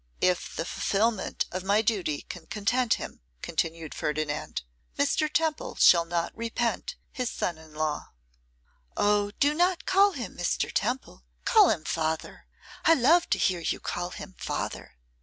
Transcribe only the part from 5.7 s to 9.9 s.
shall not repent his son in law.' 'Oh! do not